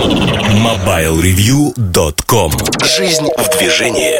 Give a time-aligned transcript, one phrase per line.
[0.00, 2.52] MobileReview.com
[2.96, 4.14] Жизнь в движении.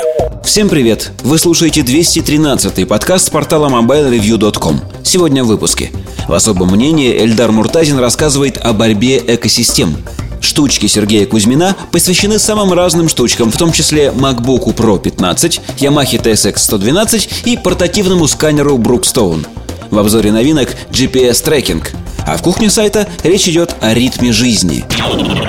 [0.45, 1.11] Всем привет!
[1.23, 5.91] Вы слушаете 213-й подкаст с портала MobileReview.com Сегодня в выпуске.
[6.29, 9.97] В особом мнении Эльдар Муртазин рассказывает о борьбе экосистем.
[10.43, 16.59] Штучки Сергея Кузьмина посвящены самым разным штучкам, в том числе MacBook Pro 15, Yamaha TSX
[16.59, 19.47] 112 и портативному сканеру Brookstone.
[19.91, 21.91] В обзоре новинок GPS-трекинг.
[22.27, 24.85] А в кухне сайта речь идет о ритме жизни.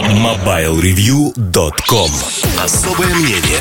[0.10, 2.12] MobileReview.com
[2.64, 3.60] Особое мнение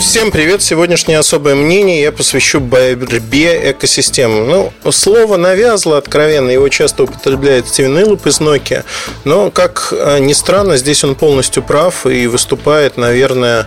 [0.00, 0.62] Всем привет!
[0.62, 4.48] Сегодняшнее особое мнение я посвящу борьбе экосистем.
[4.48, 8.84] Ну, слово навязло откровенно, его часто употребляет Стивен Иллуп из Nokia,
[9.24, 13.66] но, как э, ни странно, здесь он полностью прав и выступает, наверное,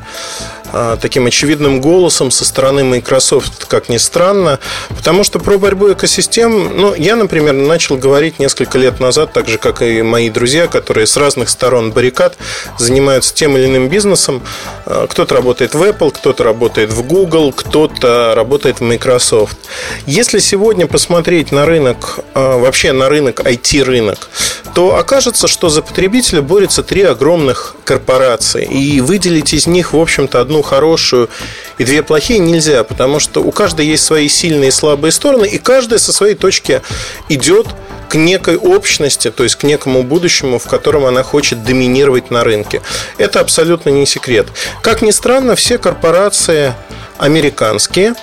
[1.02, 6.94] таким очевидным голосом со стороны Microsoft, как ни странно, потому что про борьбу экосистем, ну,
[6.94, 11.17] я, например, начал говорить несколько лет назад, так же, как и мои друзья, которые с
[11.17, 12.38] разных сторон баррикад
[12.77, 14.41] занимаются тем или иным бизнесом.
[14.85, 19.58] А, кто-то работает в Apple, кто-то работает в Google, кто-то работает в Microsoft.
[20.06, 24.30] Если сегодня посмотреть на рынок, а, вообще на рынок, IT-рынок,
[24.73, 28.66] то окажется, что за потребителя борются три огромных корпорации.
[28.66, 31.30] И выделить из них, в общем-то, одну хорошую
[31.78, 35.58] и две плохие нельзя, потому что у каждой есть свои сильные и слабые стороны, и
[35.58, 36.81] каждая со своей точки
[37.30, 37.67] идет
[38.09, 42.81] к некой общности, то есть к некому будущему, в котором она хочет доминировать на рынке.
[43.17, 44.47] Это абсолютно не секрет.
[44.81, 46.73] Как ни странно, все корпорации
[47.22, 48.16] американские.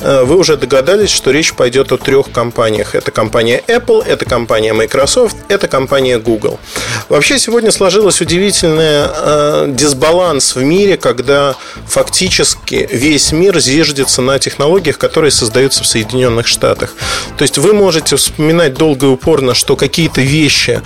[0.00, 2.94] Э, вы уже догадались, что речь пойдет о трех компаниях.
[2.94, 6.58] Это компания Apple, это компания Microsoft, это компания Google.
[7.10, 11.54] Вообще сегодня сложилась удивительный э, дисбаланс в мире, когда
[11.86, 16.94] фактически весь мир зиждется на технологиях, которые создаются в Соединенных Штатах.
[17.36, 20.80] То есть вы можете вспоминать долго и упорно, что какие-то вещи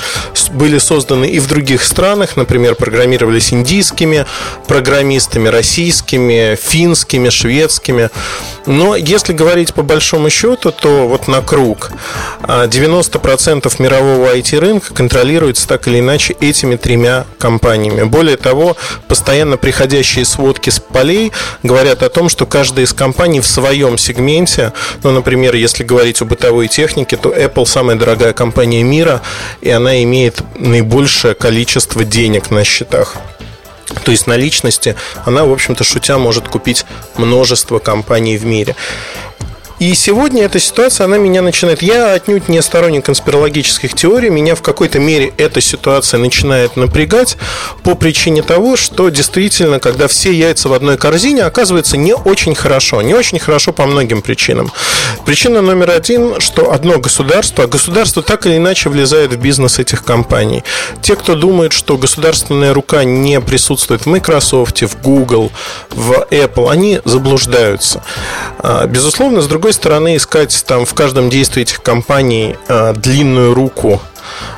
[0.52, 4.26] были созданы и в других странах, например, программировались индийскими
[4.66, 8.10] программистами, российскими, финскими, шведскими, советскими.
[8.66, 11.90] Но если говорить по большому счету, то вот на круг
[12.42, 18.04] 90% а, мирового IT-рынка контролируется так или иначе этими тремя компаниями.
[18.04, 18.76] Более того,
[19.08, 24.72] постоянно приходящие сводки с полей говорят о том, что каждая из компаний в своем сегменте,
[25.02, 29.20] ну, например, если говорить о бытовой технике, то Apple самая дорогая компания мира,
[29.60, 33.16] и она имеет наибольшее количество денег на счетах.
[34.04, 36.84] То есть наличности она, в общем-то, шутя может купить
[37.16, 38.76] множество компаний в мире.
[39.80, 41.80] И сегодня эта ситуация, она меня начинает...
[41.80, 44.28] Я отнюдь не сторонник конспирологических теорий.
[44.28, 47.38] Меня в какой-то мере эта ситуация начинает напрягать
[47.82, 53.00] по причине того, что действительно, когда все яйца в одной корзине, оказывается не очень хорошо.
[53.00, 54.70] Не очень хорошо по многим причинам.
[55.24, 60.04] Причина номер один, что одно государство, а государство так или иначе влезает в бизнес этих
[60.04, 60.62] компаний.
[61.00, 65.50] Те, кто думает, что государственная рука не присутствует в Microsoft, в Google,
[65.88, 68.04] в Apple, они заблуждаются.
[68.58, 73.54] А, безусловно, с другой другой стороны, искать там в каждом действии этих компаний э, длинную
[73.54, 74.00] руку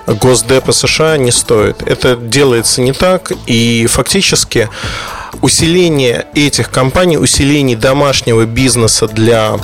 [0.06, 1.82] Госдепа США не стоит.
[1.82, 4.70] Это делается не так, и фактически
[5.40, 9.56] усиление этих компаний, усиление домашнего бизнеса для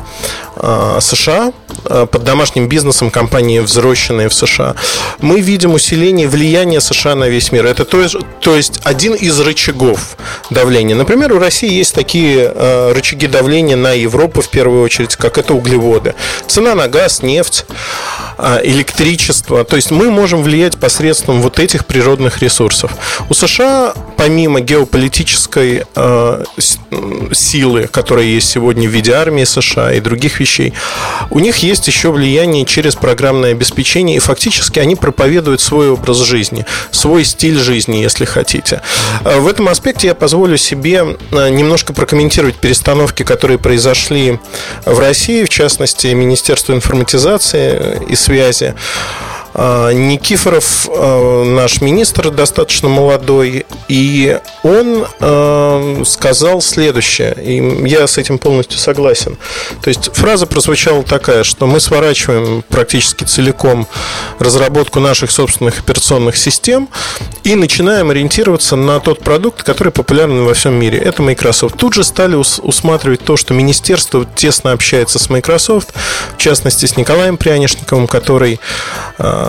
[0.57, 1.53] э, США,
[1.85, 4.75] э, под домашним бизнесом компании, взросленные в США,
[5.21, 7.67] мы видим усиление влияния США на весь мир.
[7.67, 8.07] Это то,
[8.41, 10.17] то есть один из рычагов
[10.51, 10.97] давления.
[10.97, 15.55] Например, у России есть такие э, рычаги давления на Европу в первую очередь, как это
[15.55, 16.15] углеводы.
[16.47, 17.67] Цена на газ, нефть,
[18.39, 19.65] э, электричество.
[19.65, 22.93] То есть мы можем влиять посредством вот этих природных ресурсов.
[23.29, 26.45] У США, помимо геополитической э,
[27.33, 30.75] силы, которая есть сегодня в виде армии США и других вещей,
[31.31, 36.67] у них есть еще влияние через программное обеспечение, и фактически они проповедуют свой образ жизни,
[36.91, 38.83] свой стиль жизни, если хотите.
[39.25, 44.41] Э, в этом аспекте я позволю себе э, немножко прокомментировать перестановки, которые произошли
[44.85, 48.75] в России, в частности, Министерство информатизации и связи.
[49.61, 58.19] А, Никифоров, а, наш министр, достаточно молодой, и он а, сказал следующее, и я с
[58.19, 59.37] этим полностью согласен.
[59.83, 63.89] То есть фраза прозвучала такая, что мы сворачиваем практически целиком
[64.39, 66.89] разработку наших собственных операционных систем
[67.43, 71.01] и начинаем ориентироваться на тот продукт, который популярен во всем мире.
[71.01, 71.77] Это Microsoft.
[71.77, 75.93] Тут же стали усматривать то, что министерство тесно общается с Microsoft,
[76.37, 78.61] в частности с Николаем Прянишниковым, который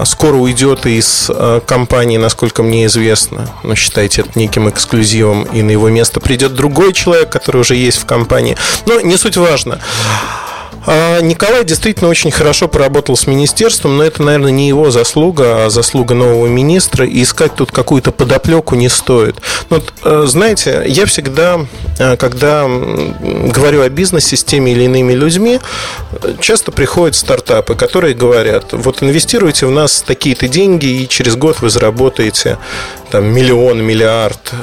[0.06, 3.50] скоро уйдет из э, компании, насколько мне известно.
[3.64, 8.00] Но считайте это неким эксклюзивом, и на его место придет другой человек, который уже есть
[8.00, 8.58] в компании.
[8.86, 9.80] Но не суть важно.
[10.92, 15.70] А, Николай действительно очень хорошо поработал с министерством, но это, наверное, не его заслуга, а
[15.70, 17.06] заслуга нового министра.
[17.06, 19.36] И искать тут какую-то подоплеку не стоит.
[19.70, 21.60] Ну, э, знаете, я всегда,
[22.00, 25.60] э, когда говорю о бизнесе с теми или иными людьми,
[26.40, 31.70] часто приходят стартапы, которые говорят, вот инвестируйте в нас такие-то деньги, и через год вы
[31.70, 32.58] заработаете
[33.10, 34.54] там, миллион, миллиард,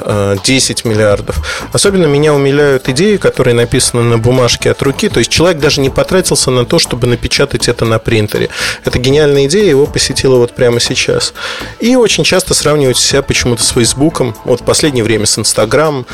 [0.43, 1.67] 10 э, миллиардов.
[1.73, 5.09] Особенно меня умиляют идеи, которые написаны на бумажке от руки.
[5.09, 8.49] То есть человек даже не потратился на то, чтобы напечатать это на принтере.
[8.83, 11.33] Это гениальная идея, его посетила вот прямо сейчас.
[11.79, 14.35] И очень часто сравнивать себя почему-то с Фейсбуком.
[14.43, 16.05] Вот в последнее время с Инстаграмом.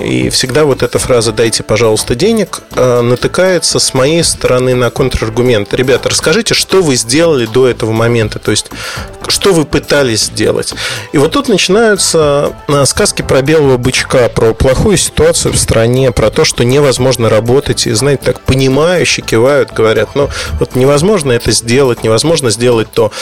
[0.00, 5.74] И всегда вот эта фраза «дайте, пожалуйста, денег» э, натыкается с моей стороны на контраргумент.
[5.74, 8.70] Ребята, расскажите, что вы сделали до этого момента, то есть
[9.28, 10.72] что вы пытались сделать.
[11.12, 16.30] И вот тут начинаются э, сказки про белого бычка, про плохую ситуацию в стране, про
[16.30, 17.86] то, что невозможно работать.
[17.86, 23.12] И, знаете, так понимающие кивают, говорят, ну вот невозможно это сделать, невозможно сделать то.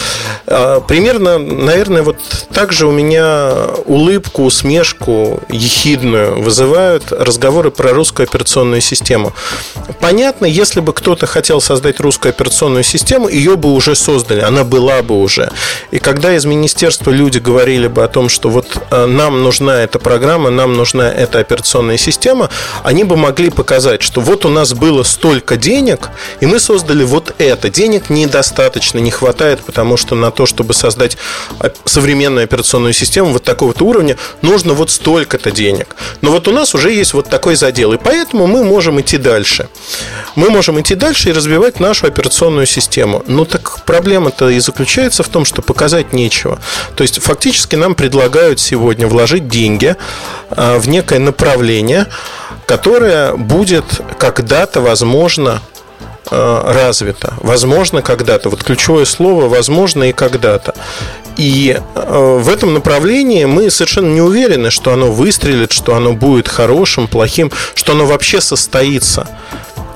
[0.47, 2.19] А, примерно, наверное, вот
[2.53, 3.53] так же у меня
[3.87, 9.33] улыбку, усмешку ехидную вызывают разговоры про русскую операционную систему.
[10.01, 15.03] Понятно, если бы кто-то хотел создать русскую операционную систему, ее бы уже создали, она была
[15.03, 15.51] бы уже.
[15.91, 19.99] И когда из министерства люди говорили бы о том, что вот э, нам нужна эта
[19.99, 22.51] программа, нам нужна эта операционная система,
[22.83, 26.11] они бы могли показать, что вот у нас было столько денег,
[26.41, 27.71] и мы создали вот это.
[27.71, 31.17] Денег недостаточно, не хватает, потому что на то, чтобы создать
[31.85, 35.97] современную операционную систему вот такого то уровня, нужно вот столько-то денег.
[36.27, 39.69] Но вот у нас уже есть вот такой задел, и поэтому мы можем идти дальше.
[40.35, 43.23] Мы можем идти дальше и развивать нашу операционную систему.
[43.29, 46.59] Но так проблема-то и заключается в том, что показать нечего.
[46.97, 49.95] То есть фактически нам предлагают сегодня вложить деньги
[50.51, 52.09] а, в некое направление,
[52.67, 53.85] которое будет
[54.19, 55.63] когда-то, возможно,
[56.29, 57.35] а, развито.
[57.37, 58.51] Возможно, когда-то.
[58.51, 60.75] Вот ключевое слово «возможно» и «когда-то».
[61.37, 66.49] И э, в этом направлении мы совершенно не уверены, что оно выстрелит, что оно будет
[66.49, 69.29] хорошим, плохим, что оно вообще состоится.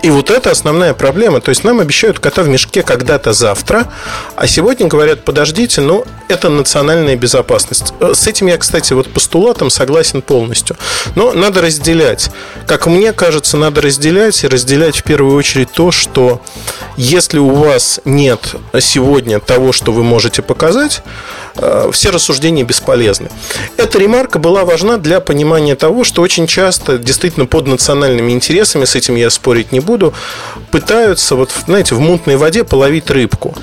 [0.02, 1.40] И вот это основная проблема.
[1.40, 3.92] То есть нам обещают кота в мешке когда-то завтра,
[4.34, 7.92] а сегодня говорят, подождите, ну, это национальная безопасность.
[8.00, 10.76] Э, с этим я, кстати, вот постулатом согласен полностью.
[11.16, 12.30] Но надо разделять.
[12.66, 16.40] Как мне кажется, надо разделять и разделять в первую очередь то, что
[16.96, 21.02] если у вас нет сегодня того, что вы можете показать,
[21.56, 23.28] э, все рассуждения бесполезны.
[23.76, 28.94] Эта ремарка была важна для понимания того, что очень часто действительно под национальными интересами, с
[28.94, 30.14] этим я спорить не буду, буду,
[30.70, 33.54] пытаются, вот, знаете, в мутной воде половить рыбку.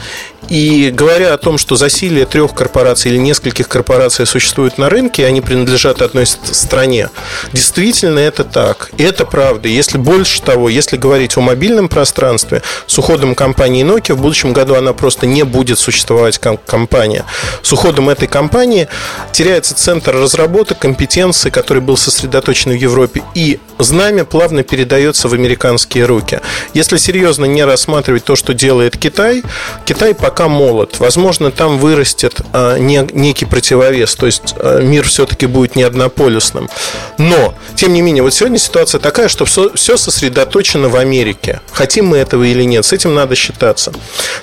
[0.50, 5.42] И говоря о том, что засилие трех корпораций или нескольких корпораций существует на рынке, они
[5.42, 7.10] принадлежат одной стране,
[7.52, 8.92] действительно это так.
[8.98, 9.68] И это правда.
[9.68, 14.76] Если больше того, если говорить о мобильном пространстве, с уходом компании Nokia в будущем году
[14.76, 17.26] она просто не будет существовать как компания.
[17.62, 18.88] С уходом этой компании
[19.32, 26.06] теряется центр разработок, компетенции, который был сосредоточен в Европе, и знамя плавно передается в американские
[26.06, 26.40] руки.
[26.74, 29.44] Если серьезно не рассматривать то, что делает Китай,
[29.86, 31.00] Китай пока пока молод.
[31.00, 36.70] Возможно, там вырастет а, некий противовес, то есть а, мир все-таки будет не однополюсным.
[37.18, 41.62] Но, тем не менее, вот сегодня ситуация такая, что все сосредоточено в Америке.
[41.72, 43.92] Хотим мы этого или нет, с этим надо считаться.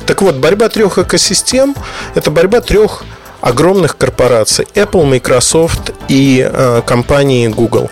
[0.05, 1.77] Так вот, борьба трех экосистем–
[2.17, 3.05] это борьба трех
[3.41, 7.89] огромных корпораций Apple, Microsoft и э, компании Google.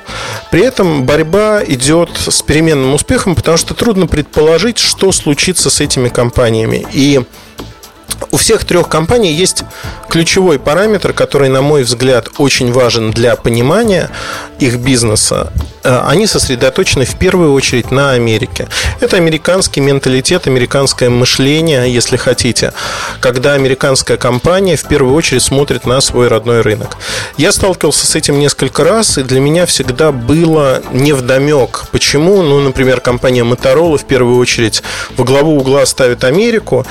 [0.51, 6.09] При этом борьба идет с переменным успехом, потому что трудно предположить, что случится с этими
[6.09, 6.85] компаниями.
[6.93, 7.23] И
[8.31, 9.65] у всех трех компаний есть
[10.09, 14.11] ключевой параметр, который, на мой взгляд, очень важен для понимания
[14.59, 15.53] их бизнеса.
[15.85, 18.69] Э, они сосредоточены в первую очередь на Америке.
[19.01, 22.73] Это американский менталитет, американское мышление, если хотите,
[23.21, 26.97] когда американская компания в первую очередь смотрит на свой родной рынок.
[27.37, 33.01] Я сталкивался с этим несколько раз, и для меня всегда было невдомек, почему, ну, например,
[33.01, 34.83] компания Motorola в первую очередь
[35.17, 36.87] во главу угла ставит Америку,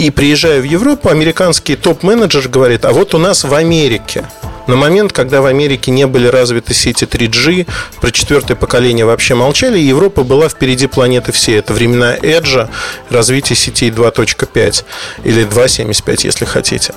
[0.00, 4.24] и приезжая в Европу, американский топ-менеджер говорит, а вот у нас в Америке
[4.66, 7.66] на момент, когда в Америке не были развиты сети 3G,
[8.00, 11.58] про четвертое поколение вообще молчали, и Европа была впереди планеты всей.
[11.58, 12.68] Это времена Edge,
[13.10, 14.84] развитие сетей 2.5
[15.24, 16.94] или 2.75, если хотите.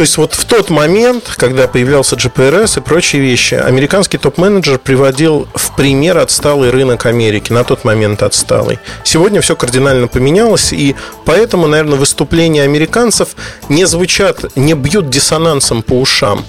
[0.00, 5.46] То есть вот в тот момент, когда появлялся GPRS и прочие вещи, американский топ-менеджер приводил
[5.54, 8.78] в пример отсталый рынок Америки, на тот момент отсталый.
[9.04, 13.36] Сегодня все кардинально поменялось, и поэтому, наверное, выступления американцев
[13.68, 16.46] не звучат, не бьют диссонансом по ушам.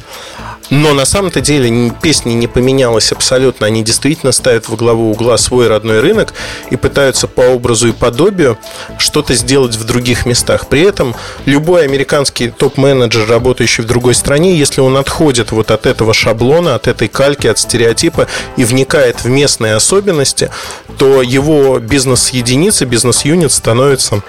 [0.72, 3.68] Но на самом-то деле песня не поменялась абсолютно.
[3.68, 6.34] Они действительно ставят во главу угла свой родной рынок
[6.70, 8.58] и пытаются по образу и подобию
[8.98, 10.68] что-то сделать в других местах.
[10.68, 11.14] При этом
[11.46, 16.88] любой американский топ-менеджер, работающий в другой стране, если он отходит вот от этого шаблона, от
[16.88, 20.50] этой кальки, от стереотипа и вникает в местные особенности,
[20.98, 24.24] то его бизнес-единица, бизнес-юнит становится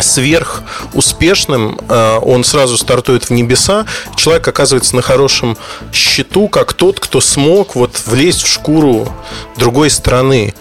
[0.00, 0.62] сверх
[0.92, 3.86] успешным, э, он сразу стартует в небеса,
[4.16, 5.56] человек оказывается на хорошем
[5.92, 9.12] счету, как тот, кто смог вот влезть в шкуру
[9.56, 10.54] другой страны,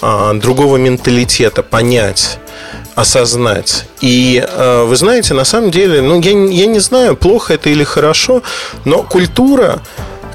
[0.00, 2.38] э, другого менталитета, понять
[2.94, 3.86] осознать.
[4.00, 7.82] И э, вы знаете, на самом деле, ну, я, я не знаю, плохо это или
[7.82, 8.42] хорошо,
[8.84, 9.82] но культура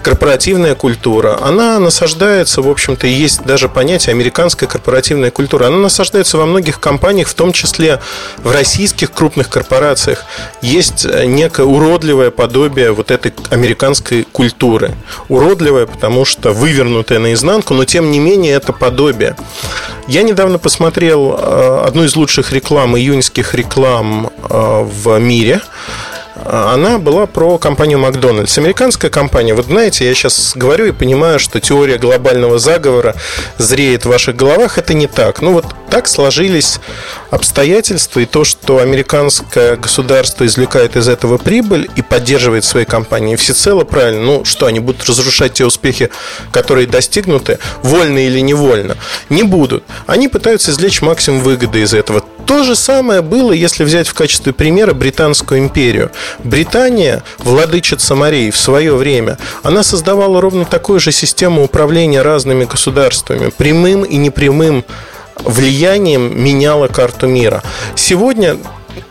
[0.02, 5.68] корпоративная культура, она насаждается, в общем-то, есть даже понятие американская корпоративная культура.
[5.68, 8.00] Она насаждается во многих компаниях, в том числе
[8.38, 10.26] в российских крупных корпорациях.
[10.62, 14.96] Есть э, некое уродливое подобие вот этой американской культуры.
[15.28, 19.36] Уродливое, потому что вывернутое наизнанку, но тем не менее это подобие.
[20.08, 25.62] Я недавно посмотрел э, одну из лучших реклам, июньских реклам э, в мире
[26.46, 28.58] она была про компанию Макдональдс.
[28.58, 29.54] Американская компания.
[29.54, 33.16] Вот знаете, я сейчас говорю и понимаю, что теория глобального заговора
[33.58, 34.78] зреет в ваших головах.
[34.78, 35.42] Это не так.
[35.42, 36.80] Ну вот так сложились
[37.32, 43.84] обстоятельства и то, что американское государство извлекает из этого прибыль и поддерживает свои компании всецело
[43.84, 44.22] правильно.
[44.22, 46.10] Ну что, они будут разрушать те успехи,
[46.52, 48.98] которые достигнуты, вольно или невольно?
[49.30, 49.84] Не будут.
[50.08, 52.24] Они пытаются извлечь максимум выгоды из этого.
[52.46, 56.12] То же самое было, если взять в качестве примера Британскую империю.
[56.44, 63.52] Британия, владычица морей, в свое время, она создавала ровно такую же систему управления разными государствами,
[63.56, 64.84] прямым и непрямым
[65.44, 67.64] влиянием меняла карту мира.
[67.96, 68.58] Сегодня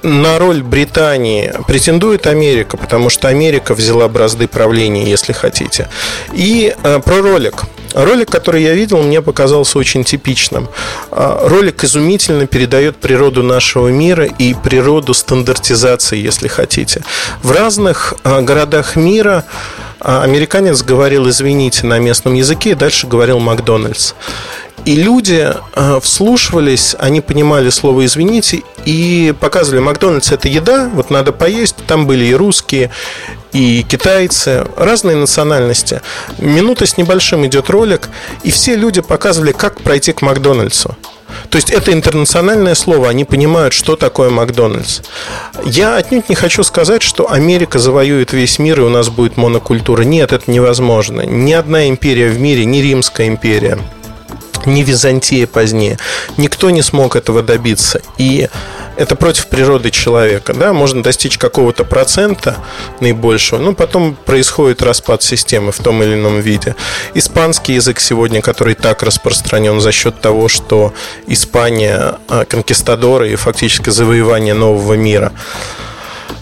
[0.02, 5.88] на роль Британии претендует Америка, потому что Америка взяла бразды правления, если хотите.
[6.32, 7.64] И э, про ролик.
[7.94, 10.68] Ролик, который я видел, мне показался очень типичным.
[11.11, 17.02] А, ролик изумительно передает природу нашего мира и природу стандартизации, если хотите.
[17.42, 19.44] В разных а, городах мира
[20.00, 24.12] а, американец говорил «извините» на местном языке, и дальше говорил «Макдональдс».
[24.88, 31.30] И люди э, вслушивались, они понимали слово «извините» и показывали, Макдональдс– это еда, вот надо
[31.30, 31.76] поесть.
[31.87, 32.90] Там были и русские,
[33.52, 36.00] и китайцы, разные национальности.
[36.38, 38.09] Минута с небольшим идет ролик,
[38.45, 40.97] и все люди показывали, как пройти к Макдональдсу.
[41.50, 45.02] То есть это интернациональное слово, они понимают, что такое Макдональдс.
[45.66, 50.00] Я отнюдь не хочу сказать, что Америка завоюет весь мир и у нас будет монокультура.
[50.00, 51.26] Нет, это невозможно.
[51.26, 53.78] Ни одна империя в мире, ни Римская империя–
[54.66, 55.98] ни Византия позднее.
[56.36, 58.00] Никто не смог этого добиться.
[58.18, 58.48] И
[58.96, 60.54] это против природы человека.
[60.54, 60.72] Да?
[60.72, 62.56] Можно достичь какого-то процента
[63.00, 66.74] наибольшего, но потом происходит распад системы в том или ином виде.
[67.14, 70.92] Испанский язык сегодня, который так распространен за счет того, что
[71.26, 75.32] Испания а, конкистадоры и фактически завоевание нового мира–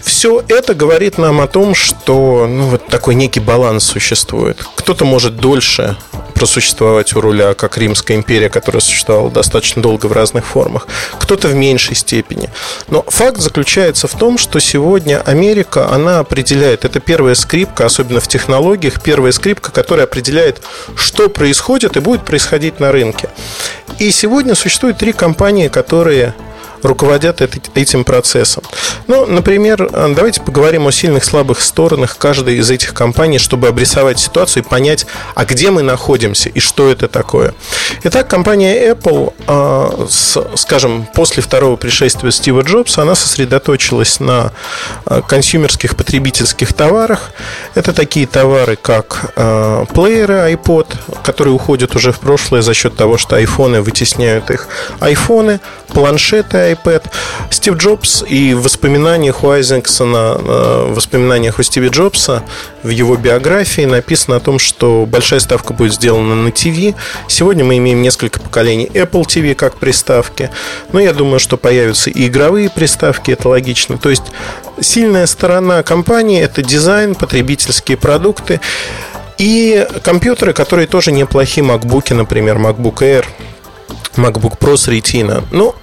[0.07, 4.65] все это говорит нам о том, что ну, вот такой некий баланс существует.
[4.75, 5.97] Кто-то может дольше
[6.37, 10.87] просуществовать у руля, как Римская империя, которая существовала достаточно долго в разных формах,
[11.19, 12.49] кто-то в меньшей степени.
[12.89, 18.27] Но факт заключается в том, что сегодня Америка, она определяет, это первая скрипка, особенно в
[18.27, 20.61] технологиях, первая скрипка, которая определяет,
[20.95, 23.29] что происходит и будет происходить на рынке.
[23.97, 26.35] И сегодня существует три компании, которые
[26.87, 27.41] руководят
[27.75, 28.63] этим процессом.
[29.07, 34.63] Ну, например, давайте поговорим о сильных, слабых сторонах каждой из этих компаний, чтобы обрисовать ситуацию
[34.63, 37.53] и понять, а где мы находимся и что это такое.
[38.03, 40.07] Итак, компания Apple, а,
[40.55, 44.51] скажем, после второго пришествия Стива Джобса, она сосредоточилась на
[45.05, 47.31] а, консюмерских потребительских товарах.
[47.75, 49.33] Это такие товары, как
[49.93, 50.87] плееры iPod,
[51.23, 54.67] которые уходят уже в прошлое за счет того, что айфоны вытесняют их.
[54.99, 57.03] Айфоны, планшеты iPad.
[57.49, 62.43] Стив Джобс и в воспоминаниях у Айзенксона, э, в воспоминаниях у Стива Джобса
[62.83, 66.95] в его биографии написано о том, что большая ставка будет сделана на ТВ.
[67.27, 70.49] Сегодня мы имеем несколько поколений Apple TV как приставки.
[70.91, 73.97] Но я думаю, что появятся и игровые приставки, это логично.
[73.97, 74.23] То есть
[74.79, 78.59] сильная сторона компании– это дизайн, потребительские продукты
[79.37, 83.25] и компьютеры, которые тоже неплохие, MacBook, например, MacBook Air,
[84.15, 85.43] MacBook Pro с Retina.
[85.51, 85.75] Ну,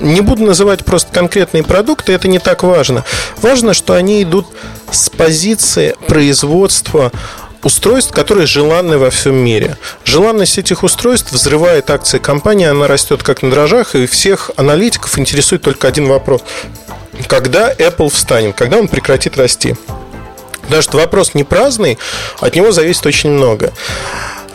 [0.00, 3.04] не буду называть просто конкретные продукты, это не так важно.
[3.42, 4.46] Важно, что они идут
[4.90, 7.12] с позиции производства
[7.62, 9.76] устройств, которые желанны во всем мире.
[10.04, 15.62] Желанность этих устройств взрывает акции компании, она растет как на дрожжах, и всех аналитиков интересует
[15.62, 16.42] только один вопрос.
[17.26, 19.76] Когда Apple встанет, когда он прекратит расти?
[20.62, 21.98] Потому что вопрос не праздный,
[22.38, 23.72] от него зависит очень много.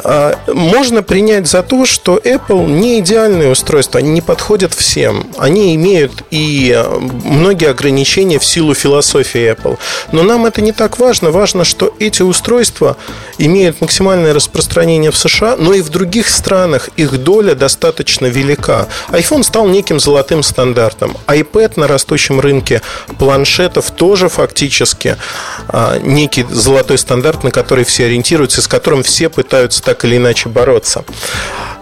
[0.08, 5.26] А, можно принять за то, что Apple не идеальное устройство, они не подходят всем.
[5.40, 9.80] Они имеют и а, многие ограничения в силу философии Apple.
[10.12, 11.32] Но нам это не так важно.
[11.32, 12.98] Важно, что эти устройства
[13.40, 18.88] имеют максимальное распространение в США, но и в других странах их доля достаточно велика.
[19.10, 21.18] iPhone стал неким золотым стандартом.
[21.26, 22.84] iPad на растущем рынке
[23.18, 25.18] планшетов тоже фактически
[25.68, 30.50] а, некий золотой стандарт, на который все ориентируются, с которым все пытаются так или иначе
[30.50, 31.06] бороться.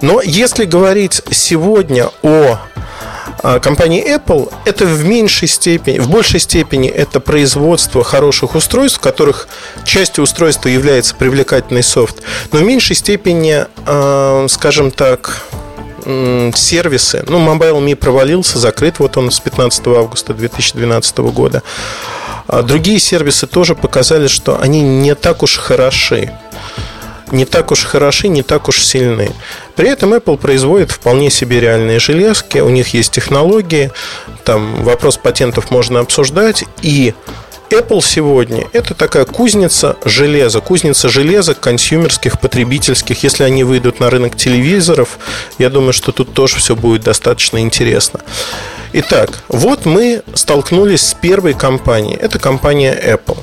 [0.01, 2.59] Но если говорить сегодня о
[3.41, 9.01] а, компании Apple, это в меньшей степени, в большей степени это производство хороших устройств, в
[9.01, 9.47] которых
[9.85, 15.43] частью устройства является привлекательный софт, но в меньшей степени, а, скажем так,
[16.05, 17.23] сервисы.
[17.27, 21.63] Ну, Mobile.me провалился, закрыт вот он с 15 августа 2012 года.
[22.47, 26.31] А другие сервисы тоже показали, что они не так уж хороши
[27.33, 29.31] не так уж хороши, не так уж сильны.
[29.75, 33.91] При этом Apple производит вполне себе реальные железки, у них есть технологии,
[34.45, 37.13] там вопрос патентов можно обсуждать, и
[37.69, 43.23] Apple сегодня это такая кузница железа, кузница железа консюмерских, потребительских.
[43.23, 45.17] Если они выйдут на рынок телевизоров,
[45.57, 48.19] я думаю, что тут тоже все будет достаточно интересно.
[48.93, 52.15] Итак, вот мы столкнулись с первой компанией.
[52.15, 53.39] Это компания Apple.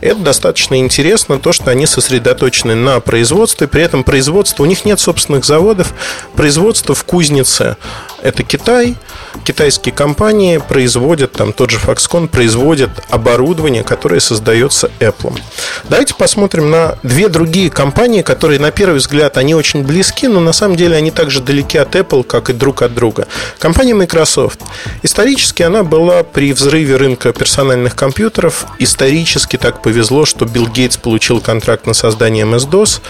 [0.00, 5.00] Это достаточно интересно, то, что они сосредоточены на производстве, при этом производство, у них нет
[5.00, 5.92] собственных заводов,
[6.34, 7.76] производство в кузнице–
[8.22, 8.96] это Китай,
[9.44, 15.40] китайские компании производят, там тот же Foxconn производит оборудование, которое создается Apple.
[15.88, 20.52] Давайте посмотрим на две другие компании, которые на первый взгляд они очень близки, но на
[20.52, 23.26] самом деле они также далеки от Apple, как и друг от друга.
[23.58, 24.60] Компания Microsoft.
[25.02, 28.66] Исторически она была при взрыве рынка персональных компьютеров.
[28.78, 33.00] Исторически так повезло, что Билл Гейтс получил контракт на создание MS-DOS.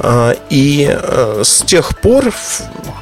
[0.00, 2.32] А, и э, с тех пор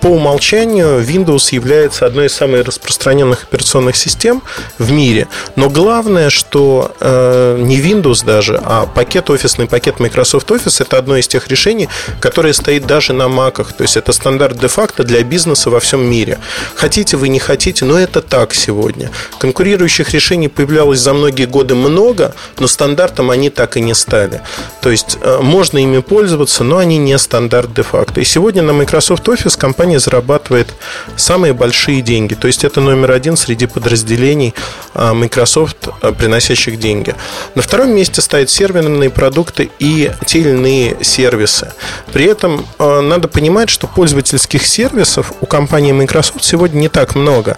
[0.01, 4.43] по умолчанию Windows является одной из самых распространенных операционных систем
[4.79, 5.29] в мире.
[5.57, 11.17] Но главное, что э, не Windows даже, а пакет офисный, пакет Microsoft Office это одно
[11.17, 11.89] из тех решений,
[12.21, 13.73] которое стоит даже на маках.
[13.73, 16.39] То есть это стандарт де-факто для бизнеса во всем мире.
[16.75, 19.11] Хотите вы, не хотите, но это так сегодня.
[19.39, 24.41] Конкурирующих решений появлялось за многие годы много, но стандартом они так и не стали.
[24.81, 28.21] То есть э, можно ими пользоваться, но они не стандарт де-факто.
[28.21, 30.75] И сегодня на Microsoft Office компания зарабатывает
[31.17, 32.35] самые большие деньги.
[32.35, 34.53] То есть это номер один среди подразделений
[34.95, 37.15] а, Microsoft, а, приносящих деньги.
[37.55, 41.73] На втором месте стоят серверные продукты и те или иные сервисы.
[42.13, 47.57] При этом надо понимать, что пользовательских сервисов у компании Microsoft сегодня не так много.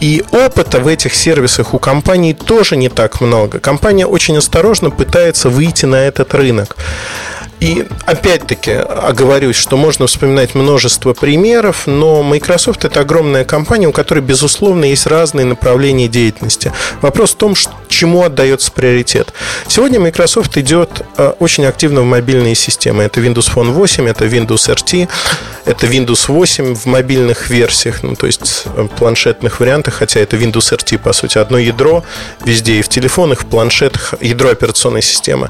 [0.00, 3.60] И опыта в этих сервисах у компании тоже не так много.
[3.60, 6.76] Компания очень осторожно пытается выйти на этот рынок.
[7.64, 14.18] И опять-таки оговорюсь, что можно вспоминать множество примеров, но Microsoft это огромная компания, у которой,
[14.18, 16.74] безусловно, есть разные направления деятельности.
[17.00, 17.54] Вопрос в том,
[17.88, 19.32] чему отдается приоритет.
[19.66, 23.02] Сегодня Microsoft идет э, очень активно в мобильные системы.
[23.02, 25.08] Это Windows Phone 8, это Windows RT,
[25.64, 30.70] это Windows 8 в мобильных версиях, ну, то есть э, планшетных вариантах, хотя это Windows
[30.76, 32.04] RT, по сути, одно ядро
[32.44, 35.48] везде, и в телефонах, в планшетах, ядро операционной системы.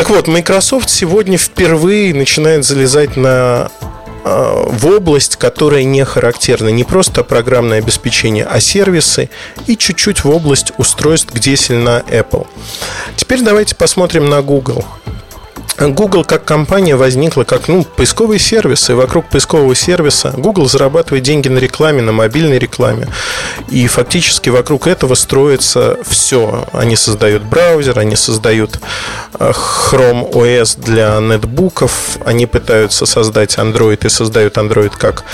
[0.00, 3.70] Так вот, Microsoft сегодня впервые начинает залезать на
[4.24, 6.70] а, в область, которая не характерна.
[6.70, 9.28] Не просто программное обеспечение, а сервисы
[9.66, 12.46] и чуть-чуть в область устройств, где сильна Apple.
[13.16, 14.86] Теперь давайте посмотрим на Google.
[15.78, 21.48] Google как компания возникла как ну, поисковый сервис, и вокруг поискового сервиса Google зарабатывает деньги
[21.48, 23.08] на рекламе, на мобильной рекламе.
[23.68, 26.66] И фактически вокруг этого строится все.
[26.72, 28.78] Они создают браузер, они создают
[29.38, 35.24] э, Chrome OS для нетбуков, они пытаются создать Android и создают Android как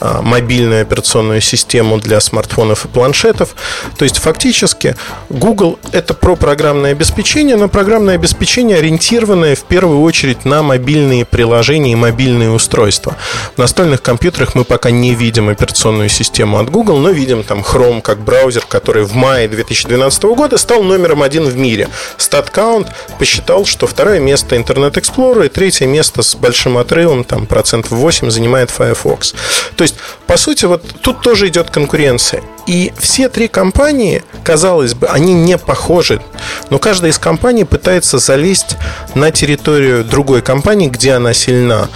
[0.00, 3.54] э, мобильную операционную систему для смартфонов и планшетов.
[3.98, 4.96] То есть фактически
[5.30, 11.24] Google это про программное обеспечение, но программное обеспечение ориентированное в первую первую очередь на мобильные
[11.24, 13.16] приложения и мобильные устройства.
[13.54, 18.02] В настольных компьютерах мы пока не видим операционную систему от Google, но видим там Chrome
[18.02, 21.88] как браузер, который в мае 2012 года стал номером один в мире.
[22.18, 27.92] StatCount посчитал, что второе место Internet Explorer и третье место с большим отрывом, там процентов
[27.92, 29.34] 8, занимает Firefox.
[29.76, 29.94] То есть,
[30.26, 32.42] по сути, вот тут тоже идет конкуренция.
[32.66, 36.20] И все три компании, казалось бы, они не похожи,
[36.68, 38.76] но каждая из компаний пытается залезть
[39.14, 41.88] на территорию другой компании, где она сильна,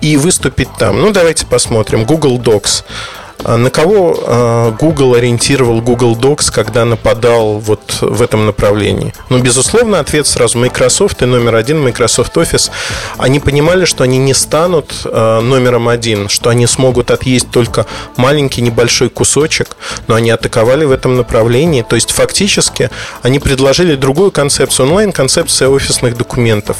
[0.00, 1.00] и выступить там.
[1.00, 2.04] Ну, давайте посмотрим.
[2.04, 2.84] Google Docs.
[3.44, 9.12] А на кого а, Google ориентировал Google Docs, когда нападал вот в этом направлении?
[9.30, 12.70] Ну, безусловно, ответ сразу Microsoft и номер один Microsoft Office.
[13.18, 18.62] Они понимали, что они не станут а, номером один, что они смогут отъесть только маленький
[18.62, 19.76] небольшой кусочек,
[20.06, 21.82] но они атаковали в этом направлении.
[21.82, 22.90] То есть, фактически,
[23.22, 26.76] они предложили другую концепцию, онлайн-концепция офисных документов.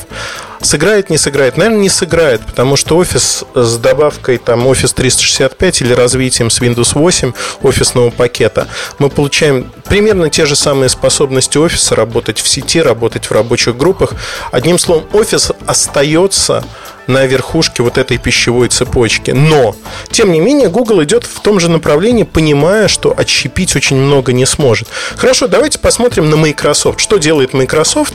[0.62, 1.56] Сыграет, не сыграет?
[1.56, 6.92] Наверное, не сыграет, потому что офис с добавкой там Office 365 или развитием с Windows
[6.94, 13.26] 8 офисного пакета мы получаем примерно те же самые способности офиса работать в сети, работать
[13.26, 14.14] в рабочих группах.
[14.52, 16.64] Одним словом, офис остается
[17.08, 19.32] на верхушке вот этой пищевой цепочки.
[19.32, 19.74] Но,
[20.10, 24.46] тем не менее, Google идет в том же направлении, понимая, что отщепить очень много не
[24.46, 24.88] сможет.
[25.16, 27.00] Хорошо, давайте посмотрим на Microsoft.
[27.00, 28.14] Что делает Microsoft?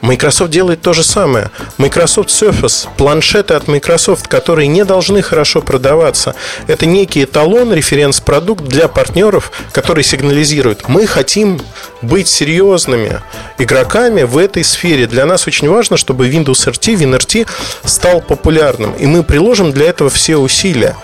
[0.00, 1.50] Microsoft делает то же самое.
[1.78, 6.34] Microsoft Surface, планшеты от Microsoft, которые не должны хорошо продаваться.
[6.66, 11.60] Это некий эталон, референс-продукт для партнеров, который сигнализирует, мы хотим
[12.02, 13.20] быть серьезными
[13.58, 15.06] игроками в этой сфере.
[15.06, 17.46] Для нас очень важно, чтобы Windows RT, WinRT
[17.84, 18.94] стал популярным.
[18.94, 20.96] И мы приложим для этого все усилия.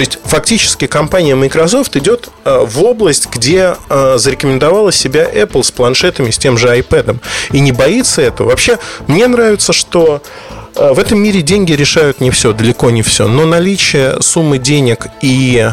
[0.00, 5.70] То есть, фактически, компания Microsoft идет э, в область, где э, зарекомендовала себя Apple с
[5.70, 7.18] планшетами, с тем же iPad.
[7.52, 8.48] И не боится этого.
[8.48, 10.22] Вообще, мне нравится, что
[10.74, 13.28] э, в этом мире деньги решают не все, далеко не все.
[13.28, 15.68] Но наличие суммы денег и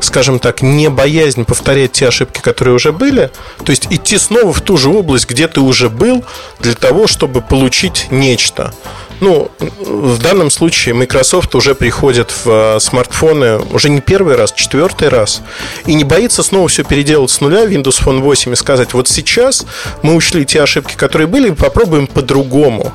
[0.00, 3.30] скажем так, не боязнь повторять те ошибки, которые уже были,
[3.62, 6.24] то есть идти снова в ту же область, где ты уже был,
[6.60, 8.72] для того, чтобы получить нечто.
[9.20, 15.08] Ну, в данном случае Microsoft уже приходит в э, смартфоны уже не первый раз, четвертый
[15.08, 15.42] раз.
[15.86, 19.66] И не боится снова все переделать с нуля Windows Phone 8 и сказать, вот сейчас
[20.02, 22.92] мы учли те ошибки, которые были, и попробуем по-другому.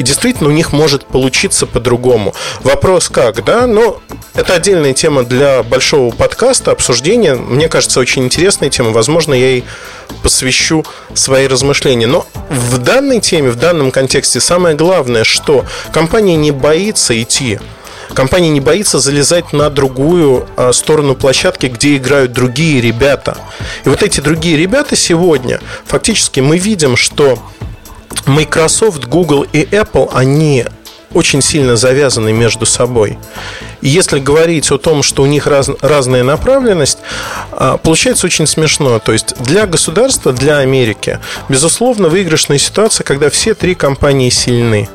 [0.00, 2.34] И действительно у них может получиться по-другому.
[2.62, 3.66] Вопрос как, да?
[3.66, 4.00] Но
[4.32, 7.34] это отдельная тема для большого подкаста, обсуждения.
[7.34, 8.92] Мне кажется, очень интересная тема.
[8.92, 9.64] Возможно, я ей
[10.22, 12.06] посвящу свои размышления.
[12.06, 17.58] Но в данной теме, в данном контексте самое главное, что компания не боится идти
[18.14, 23.38] компания не боится залезать на другую а, сторону площадки, где играют другие ребята.
[23.84, 27.38] И вот эти другие ребята сегодня, фактически мы видим, что
[28.26, 30.64] Microsoft, Google и Apple, они
[31.12, 33.18] очень сильно завязаны между собой.
[33.82, 36.98] Если говорить о том, что у них раз, разная направленность,
[37.52, 38.98] а, получается очень смешно.
[38.98, 44.88] То есть для государства, для Америки, безусловно, выигрышная ситуация, когда все три компании сильны.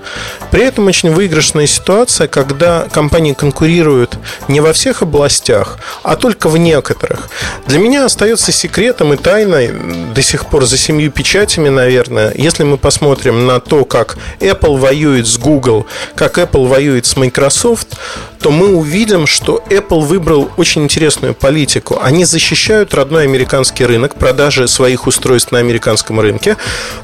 [0.51, 4.17] При этом очень выигрышная ситуация, когда компании конкурируют
[4.47, 7.29] не во всех областях, а только в некоторых.
[7.67, 9.71] Для меня остается секретом и тайной
[10.13, 15.27] до сих пор за семью печатями, наверное, если мы посмотрим на то, как Apple воюет
[15.27, 17.97] с Google, как Apple воюет с Microsoft,
[18.45, 21.97] то мы увидим, что Apple выбрал очень интересную политику.
[21.99, 26.55] Они защищают родной американский рынок, продажи своих устройств на американском рынке,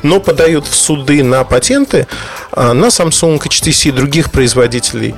[0.03, 2.05] но подают в суды на патенты
[2.51, 5.15] а, на Samsung, HTC и других производителей.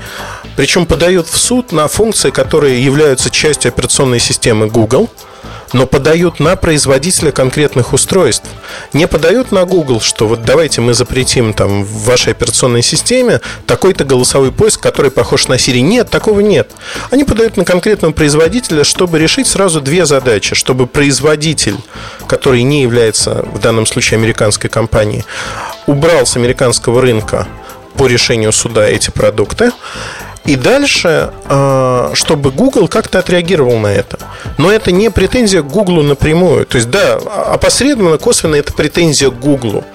[0.55, 5.09] Причем подают в суд на функции, которые являются частью операционной системы Google–
[5.73, 8.47] но подают на производителя конкретных устройств.
[8.93, 14.05] Не подают на Google, что вот давайте мы запретим там в вашей операционной системе такой-то
[14.05, 15.81] голосовой поиск, который похож на Siri.
[15.81, 16.71] Нет, такого нет.
[17.11, 20.55] Они подают на конкретного производителя, чтобы решить сразу две задачи.
[20.55, 21.77] Чтобы производитель,
[22.27, 25.25] который не является в данном случае американской компанией,
[25.87, 27.47] убрал с американского рынка
[27.97, 29.71] по решению суда эти продукты.
[30.45, 34.19] И дальше, а, чтобы Google как-то отреагировал на это.
[34.57, 36.65] Но это не претензия к Google напрямую.
[36.65, 39.85] То есть, да, опосредованно, косвенно это претензия к Google.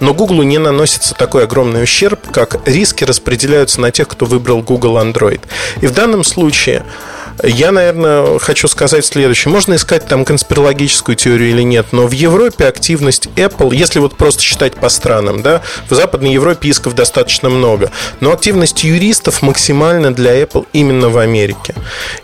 [0.00, 4.98] Но Google не наносится такой огромный ущерб, как риски распределяются на тех, кто выбрал Google
[4.98, 5.40] Android.
[5.80, 6.84] И в данном случае
[7.42, 9.52] я, наверное, хочу сказать следующее.
[9.52, 14.42] Можно искать там конспирологическую теорию или нет, но в Европе активность Apple, если вот просто
[14.42, 20.40] считать по странам, да, в Западной Европе исков достаточно много, но активность юристов максимальна для
[20.40, 21.74] Apple именно в Америке.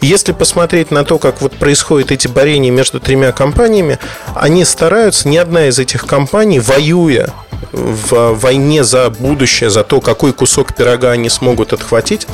[0.00, 3.98] Если посмотреть на то, как вот происходят эти борения между тремя компаниями,
[4.34, 7.32] они стараются, ни одна из этих компаний, воюя
[7.72, 12.26] в войне за будущее, за то, какой кусок пирога они смогут отхватить,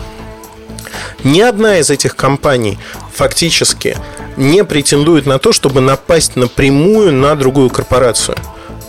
[1.24, 2.78] ни одна из этих компаний
[3.14, 3.96] фактически
[4.36, 8.36] не претендует на то, чтобы напасть напрямую на другую корпорацию.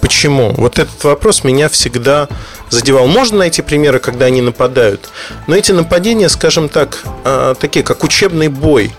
[0.02, 0.54] Почему?
[0.54, 2.28] Вот этот вопрос меня всегда
[2.70, 3.08] задевал.
[3.08, 5.10] Можно найти примеры, когда они нападают,
[5.48, 8.92] но эти нападения, скажем так, а, такие как учебный бой,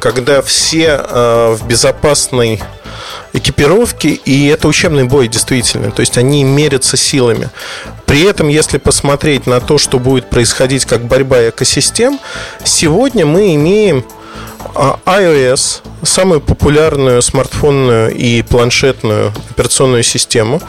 [0.00, 2.60] когда все а, в безопасной
[3.32, 5.90] экипировке, и это учебный бой действительно.
[5.90, 7.50] То есть они мерятся силами.
[8.06, 12.18] При этом, если посмотреть на то, что будет происходить как борьба экосистем,
[12.64, 14.04] сегодня мы имеем
[14.74, 20.62] а iOS, самую популярную смартфонную и планшетную операционную систему,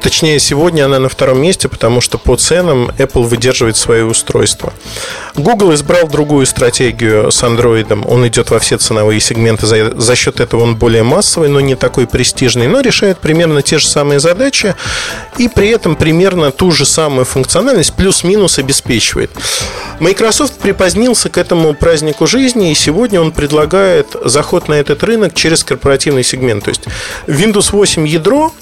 [0.00, 4.72] Точнее, сегодня она на втором месте, потому что по ценам Apple выдерживает свои устройства.
[5.36, 8.04] Google избрал другую стратегию с Android.
[8.06, 9.66] Он идет во все ценовые сегменты.
[9.66, 13.78] За, за счет этого он более массовый, но не такой престижный, но решает примерно те
[13.78, 14.74] же самые задачи
[15.38, 19.30] и при этом примерно ту же самую функциональность плюс-минус обеспечивает.
[20.00, 25.64] Microsoft припозднился к этому празднику жизни, и сегодня он предлагает заход на этот рынок через
[25.64, 26.64] корпоративный сегмент.
[26.64, 26.82] То есть
[27.26, 28.52] Windows 8 ядро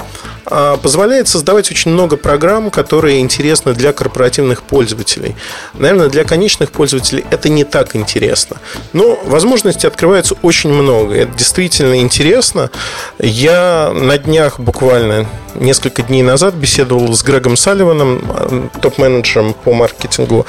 [0.46, 5.34] а, позволяет создавать очень много программ, которые интересны для корпоративных пользователей.
[5.72, 8.58] Наверное, для конечных пользователей это не так интересно.
[8.92, 11.14] Но возможностей открывается очень много.
[11.14, 12.70] Это действительно интересно.
[13.18, 20.46] Я на днях буквально несколько дней назад беседовал с Грегом Салливаном, топ-менеджером по маркетингу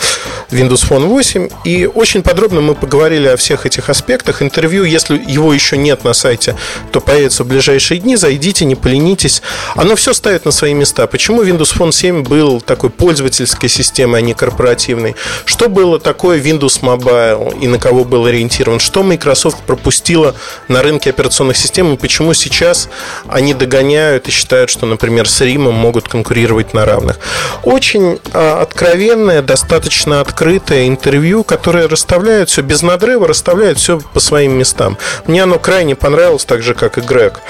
[0.50, 4.42] Windows Phone 8, и очень подробно мы поговорили о всех этих аспектах.
[4.42, 6.56] Интервью, если его еще нет на сайте,
[6.92, 8.16] то появится в ближайшие дни.
[8.16, 9.42] Зайдите, не поленитесь.
[9.76, 11.08] Оно все ставит на свои места.
[11.08, 15.16] Почему Windows Phone 7 был такой пользовательской системой, а не корпоративной?
[15.46, 18.80] Что было такое Windows Mobile и на кого был ориентирован?
[18.80, 20.36] Что Microsoft пропустила
[20.68, 22.90] на рынке операционных систем и почему сейчас
[23.28, 27.20] они догоняют и считают, что например, с Римом могут конкурировать на равных.
[27.64, 34.54] Очень а, откровенное, достаточно открытое интервью, которое расставляет все без надрыва, расставляет все по своим
[34.58, 34.98] местам.
[35.26, 37.42] Мне оно крайне понравилось, так же, как и Грег.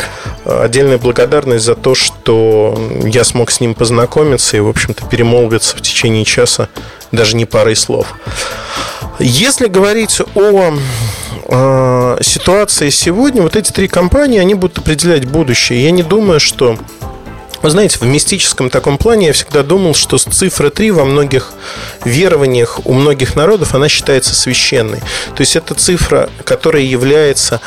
[0.46, 5.82] Отдельная благодарность за то, что я смог с ним познакомиться и, в общем-то, перемолвиться в
[5.82, 6.70] течение часа
[7.12, 8.16] даже не парой слов.
[9.20, 10.74] Если говорить о
[11.48, 15.84] э, ситуации сегодня, вот эти три компании, они будут определять будущее.
[15.84, 16.78] Я не думаю, что
[17.62, 21.54] вы знаете, в мистическом таком плане я всегда думал, что цифра 3 во многих
[22.04, 25.00] верованиях у многих народов она считается священной.
[25.36, 27.62] То есть это цифра, которая является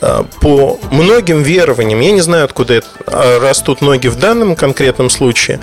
[0.00, 5.60] э, по многим верованиям, я не знаю, откуда а, растут ноги в данном конкретном случае,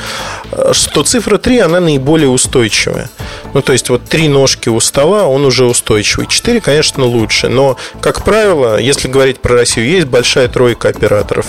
[0.52, 3.10] э, что цифра 3, она наиболее устойчивая.
[3.54, 6.28] Ну, то есть, вот три ножки у стола, он уже устойчивый.
[6.28, 7.50] Четыре, конечно, лучше.
[7.50, 11.48] Но, как правило, если говорить про Россию, есть большая тройка операторов.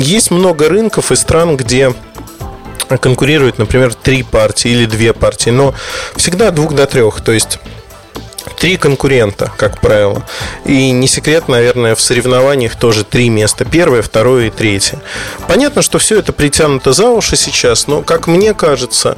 [0.00, 1.92] Есть много рынков и стран, где
[3.00, 5.74] конкурируют, например, три партии или две партии, но
[6.16, 7.20] всегда двух до трех.
[7.20, 7.58] То есть
[8.60, 10.22] три конкурента, как правило.
[10.66, 13.64] И не секрет, наверное, в соревнованиях тоже три места.
[13.64, 14.98] Первое, второе и третье.
[15.48, 19.16] Понятно, что все это притянуто за уши сейчас, но, как мне кажется,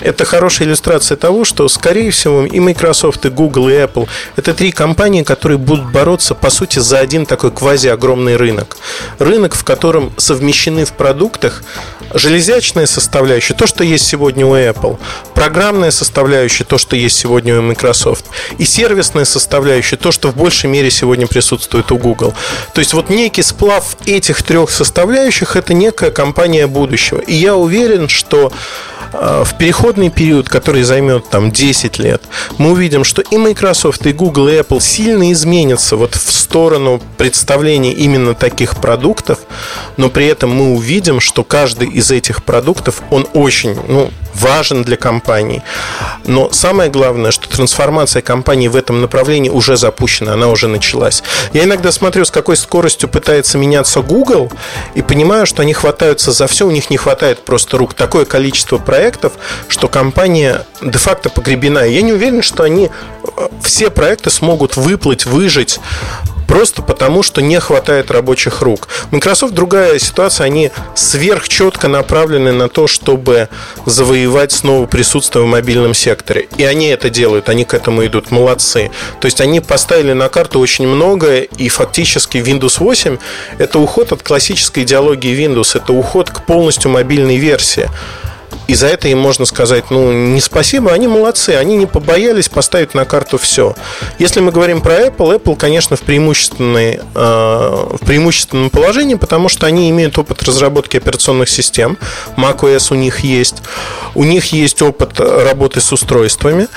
[0.00, 4.70] это хорошая иллюстрация того, что, скорее всего, и Microsoft, и Google, и Apple– это три
[4.70, 8.76] компании, которые будут бороться, по сути, за один такой квази-огромный рынок.
[9.18, 11.64] Рынок, в котором совмещены в продуктах
[12.12, 14.98] железячная составляющая, то, что есть сегодня у Apple,
[15.34, 18.26] программная составляющая, то, что есть сегодня у Microsoft,
[18.58, 22.34] и сервисная составляющая, то, что в большей мере сегодня присутствует у Google.
[22.74, 27.20] То есть вот некий сплав этих трех составляющих– это некая компания будущего.
[27.20, 28.52] И я уверен, что
[29.14, 32.22] э, в переходный период, который займет там 10 лет,
[32.58, 37.94] мы увидим, что и Microsoft, и Google, и Apple сильно изменятся вот в сторону представления
[37.94, 39.38] именно таких продуктов,
[39.96, 44.96] но при этом мы увидим, что каждый из этих продуктов, он очень, ну, важен для
[44.96, 45.62] компании.
[46.26, 51.22] Но самое главное, что трансформация компании в этом направлении уже запущена, она уже началась.
[51.52, 54.50] Я иногда смотрю, с какой скоростью пытается меняться Google,
[54.94, 57.94] и понимаю, что они хватаются за все, у них не хватает просто рук.
[57.94, 59.34] Такое количество проектов,
[59.68, 61.84] что компания де-факто погребена.
[61.86, 65.80] Я не уверен, что они э, все проекты смогут выплыть, выжить
[66.46, 68.88] просто потому, что не хватает рабочих рук.
[69.10, 73.48] Microsoft другая ситуация, они сверхчетко направлены на то, чтобы
[73.86, 76.48] завоевать снова присутствие в мобильном секторе.
[76.56, 78.90] И они это делают, они к этому идут, молодцы.
[79.20, 83.18] То есть они поставили на карту очень многое, и фактически Windows 8
[83.58, 87.88] это уход от классической идеологии Windows, это уход к полностью мобильной версии.
[88.66, 92.94] И за это им можно сказать, ну, не спасибо, они молодцы, они не побоялись поставить
[92.94, 93.74] на карту все.
[94.18, 99.66] Если мы говорим про Apple, Apple, конечно, в, преимущественной, э, в преимущественном положении, потому что
[99.66, 101.98] они имеют опыт разработки операционных систем,
[102.36, 103.56] macOS у них есть,
[104.14, 106.68] у них есть опыт работы с устройствами,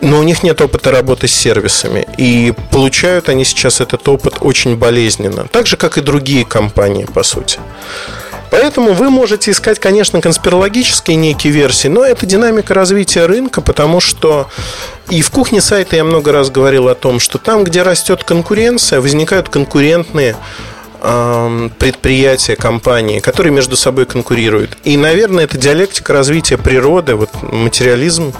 [0.00, 2.06] но у них нет опыта работы с сервисами.
[2.16, 5.46] И получают они сейчас этот опыт очень болезненно.
[5.48, 7.58] Так же, как и другие компании, по сути.
[8.50, 14.48] Поэтому вы можете искать, конечно, конспирологические некие версии, но это динамика развития рынка, потому что
[15.08, 19.00] и в кухне сайта я много раз говорил о том, что там, где растет конкуренция,
[19.00, 20.36] возникают конкурентные
[21.78, 24.76] предприятия, компании, которые между собой конкурируют.
[24.84, 28.34] И, наверное, это диалектика развития природы, вот материализм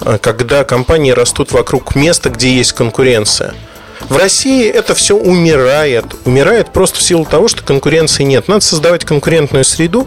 [0.00, 3.54] э, когда компании растут вокруг места, где есть конкуренция.
[4.08, 6.04] В России это все умирает.
[6.24, 8.48] Умирает просто в силу того, что конкуренции нет.
[8.48, 10.06] Надо создавать конкурентную среду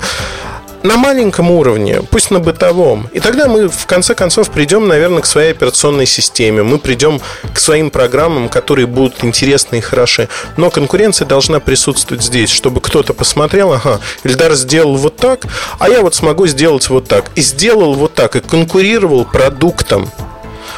[0.86, 3.10] на маленьком уровне, пусть на бытовом.
[3.12, 6.62] И тогда мы в конце концов придем, наверное, к своей операционной системе.
[6.64, 7.20] Мы придем
[7.54, 10.30] к своим программам, которые будут интересны и хороши.
[10.58, 15.46] Но конкуренция должна присутствовать здесь, чтобы кто-то посмотрел, ага, Ильдар сделал вот так,
[15.80, 17.32] а я вот смогу сделать вот так.
[17.36, 20.10] И сделал вот так, и конкурировал продуктом.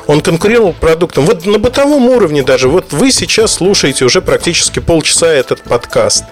[0.07, 1.25] Он конкурировал продуктом.
[1.25, 2.69] Вот на бытовом уровне даже.
[2.69, 6.23] Вот вы сейчас слушаете уже практически полчаса этот подкаст.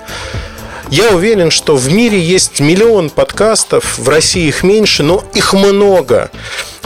[0.89, 6.29] Я уверен, что в мире есть миллион подкастов, в России их меньше, но их много.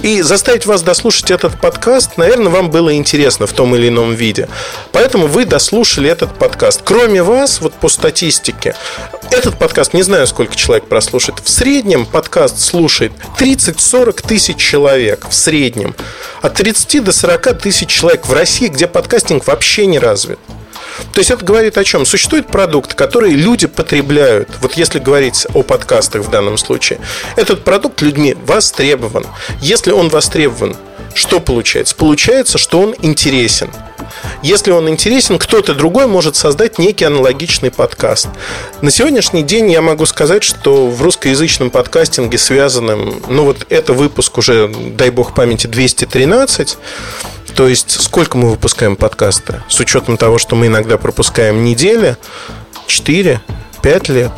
[0.01, 4.47] И заставить вас дослушать этот подкаст, наверное, вам было интересно в том или ином виде.
[4.93, 6.81] Поэтому вы дослушали этот подкаст.
[6.85, 8.75] Кроме вас, вот по статистике,
[9.31, 15.27] этот подкаст, не знаю, сколько человек прослушает, в среднем подкаст слушает 30-40 тысяч человек.
[15.29, 15.93] В среднем.
[16.41, 20.39] От 30 до 40 тысяч человек в России, где подкастинг вообще не развит.
[21.13, 22.05] То есть это говорит о чем?
[22.05, 24.49] Существует продукт, который люди потребляют.
[24.61, 26.99] Вот если говорить о подкастах в данном случае.
[27.35, 29.25] Этот продукт людьми востребован.
[29.61, 30.75] Если он востребован,
[31.13, 31.95] что получается?
[31.95, 33.69] Получается, что он интересен.
[34.41, 38.27] Если он интересен, кто-то другой может создать некий аналогичный подкаст.
[38.81, 44.37] На сегодняшний день я могу сказать, что в русскоязычном подкастинге связанным, ну вот это выпуск
[44.37, 46.77] уже, дай бог памяти, 213,
[47.55, 49.63] то есть, сколько мы выпускаем подкаста?
[49.67, 52.15] С учетом того, что мы иногда пропускаем недели,
[52.87, 53.41] 4,
[53.81, 54.31] 5 лет.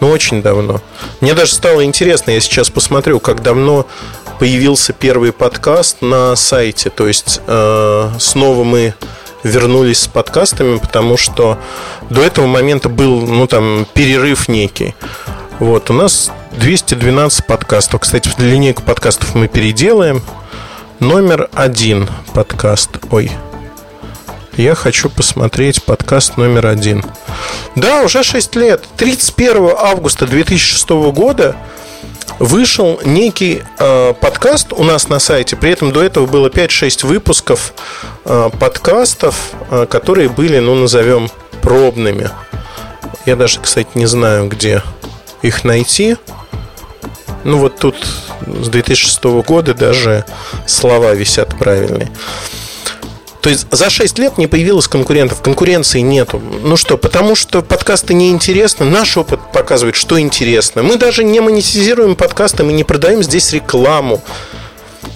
[0.00, 0.80] Ну, очень давно.
[1.20, 3.86] Мне даже стало интересно, я сейчас посмотрю, как давно
[4.42, 6.90] появился первый подкаст на сайте.
[6.90, 8.92] То есть, э, снова мы
[9.44, 11.60] вернулись с подкастами, потому что
[12.10, 14.96] до этого момента был, ну, там, перерыв некий.
[15.60, 18.00] Вот, у нас 212 подкастов.
[18.00, 20.20] Кстати, линейку подкастов мы переделаем
[20.98, 22.90] номер один подкаст.
[23.12, 23.30] Ой,
[24.56, 27.04] я хочу посмотреть подкаст номер один.
[27.76, 28.82] Да, уже 6 лет.
[28.96, 31.54] 31 августа 2006 года
[32.42, 35.56] вышел некий э, подкаст у нас на сайте.
[35.56, 37.72] При этом до этого было 5-6 выпусков
[38.24, 41.30] э, подкастов, э, которые были, ну, назовем,
[41.62, 42.30] пробными.
[43.26, 44.82] Я даже, кстати, не знаю, где
[45.42, 46.16] их найти.
[47.44, 47.96] Ну вот тут
[48.46, 50.24] с 2006 года даже
[50.66, 52.10] слова висят правильные.
[53.42, 56.40] То есть за 6 лет не появилось конкурентов, конкуренции нету.
[56.62, 60.84] Ну что, потому что подкасты неинтересны, наш опыт показывает, что интересно.
[60.84, 64.22] Мы даже не монетизируем подкасты, мы не продаем здесь рекламу.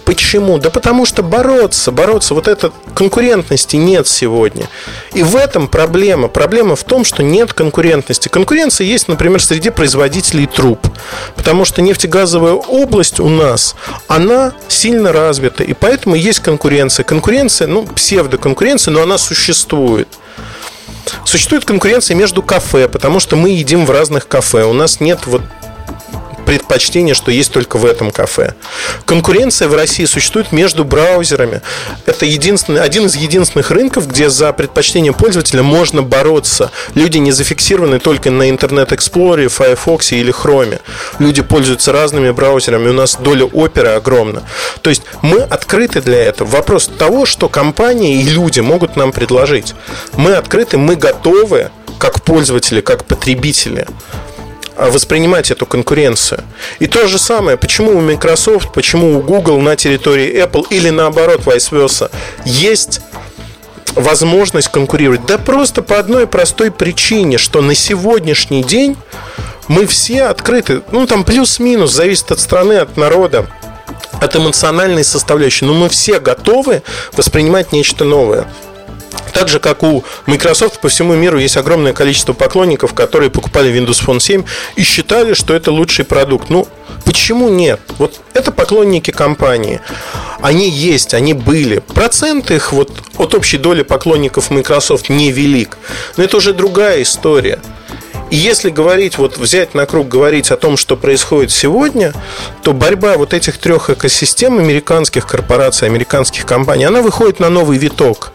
[0.07, 0.59] Почему?
[0.59, 4.69] Да потому что бороться, бороться, вот этой конкурентности нет сегодня.
[5.15, 6.29] И в этом проблема.
[6.29, 8.29] Проблема в том, что нет конкурентности.
[8.29, 10.87] Конкуренция есть, например, среди производителей труб.
[11.35, 13.75] Потому что нефтегазовая область у нас,
[14.07, 15.65] она сильно развита.
[15.65, 17.03] И поэтому есть конкуренция.
[17.03, 20.07] Конкуренция, ну, псевдоконкуренция, но она существует.
[21.25, 24.67] Существует конкуренция между кафе, потому что мы едим в разных кафе.
[24.67, 25.43] У нас нет вот
[26.47, 28.55] предпочтение, что есть только в этом кафе.
[29.05, 31.61] Конкуренция в России существует между браузерами.
[32.07, 36.71] Это единственный, один из единственных рынков, где за предпочтение пользователя можно бороться.
[36.95, 40.81] Люди не зафиксированы только на Internet Explorer, Firefox или Chrome.
[41.19, 42.89] Люди пользуются разными браузерами.
[42.89, 44.43] У нас доля оперы огромна.
[44.83, 46.49] То есть мы открыты для этого.
[46.49, 49.75] Вопрос того, что компании и люди могут нам предложить.
[50.17, 53.87] Мы открыты, мы готовы как пользователи, как потребители
[54.77, 56.45] воспринимать эту конкуренцию.
[56.79, 61.41] И то же самое, почему у Microsoft, почему у Google на территории Apple или наоборот,
[61.45, 62.11] vice versa,
[62.45, 63.01] есть
[63.95, 65.25] возможность конкурировать?
[65.27, 68.97] Да просто по одной простой причине, что на сегодняшний день
[69.69, 73.47] мы все открыты, ну там плюс-минус, зависит от страны, от народа,
[74.21, 78.47] от эмоциональной составляющей, но мы все готовы воспринимать нечто новое.
[79.33, 84.05] Так же, как у Microsoft по всему миру есть огромное количество поклонников, которые покупали Windows
[84.05, 84.45] Phone 7
[84.77, 86.49] и считали, что это лучший продукт.
[86.49, 86.67] Ну,
[87.05, 87.81] почему нет?
[87.99, 89.81] Вот это поклонники компании.
[90.41, 91.79] Они есть, они были.
[91.79, 95.77] Процент их вот от общей доли поклонников Microsoft невелик.
[96.17, 97.59] Но это уже другая история.
[98.31, 102.13] И если говорить, вот взять на круг, говорить о том, что происходит сегодня,
[102.63, 108.33] то борьба вот этих трех экосистем американских корпораций, американских компаний, она выходит на новый виток.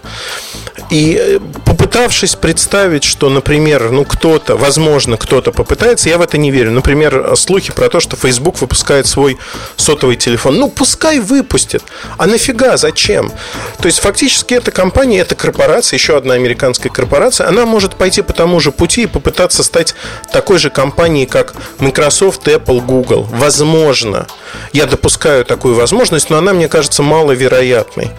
[0.90, 6.52] И э, попытавшись представить, что, например, ну кто-то, возможно, кто-то попытается, я в это не
[6.52, 6.72] верю.
[6.72, 9.38] Например, слухи про то, что Facebook выпускает свой
[9.76, 10.58] сотовый телефон.
[10.58, 11.84] Ну, пускай выпустит.
[12.18, 12.78] А нафига?
[12.78, 13.32] Зачем?
[13.80, 18.34] То есть, фактически, эта компания, эта корпорация, еще одна американская корпорация, она может пойти по
[18.34, 19.96] тому же пути и попытаться стать
[20.32, 23.28] такой же компанией, как Microsoft, Apple, Google.
[23.32, 24.28] Возможно.
[24.74, 28.12] Я допускаю такую возможность, но она, мне кажется, маловероятной.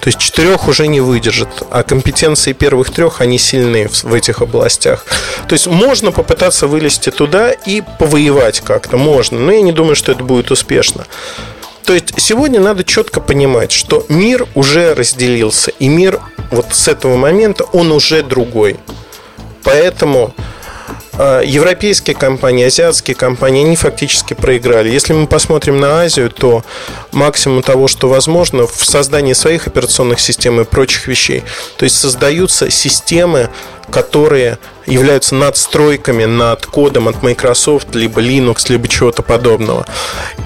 [0.00, 5.06] То есть четырех уже не выдержит, а компетенции первых трех, они сильны в этих областях.
[5.48, 10.12] То есть можно попытаться вылезти туда и повоевать как-то, можно, но я не думаю, что
[10.12, 11.06] это будет успешно.
[11.86, 17.16] То есть сегодня надо четко понимать, что мир уже разделился, и мир вот с этого
[17.16, 18.76] момента, он уже другой.
[19.62, 20.34] Поэтому
[21.18, 24.90] европейские компании, азиатские компании, они фактически проиграли.
[24.90, 26.64] Если мы посмотрим на Азию, то
[27.12, 31.44] максимум того, что возможно в создании своих операционных систем и прочих вещей.
[31.76, 33.50] То есть создаются системы,
[33.94, 39.86] которые являются надстройками над кодом от Microsoft, либо Linux, либо чего-то подобного.